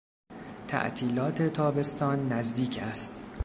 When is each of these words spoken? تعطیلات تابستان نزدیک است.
تعطیلات 0.67 1.41
تابستان 1.41 2.33
نزدیک 2.33 2.79
است. 2.81 3.13